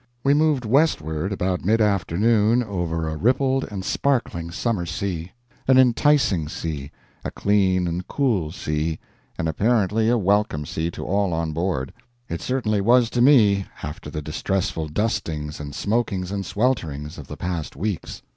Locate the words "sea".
4.87-5.31, 6.49-6.89, 8.51-8.97, 10.65-10.89